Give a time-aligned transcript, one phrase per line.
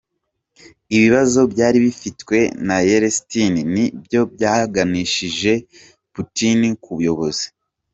[0.95, 5.51] Ibibazo byari bifitwe na Yeltsin ni byo byaganishije
[6.13, 7.47] Putin ku buyobozi.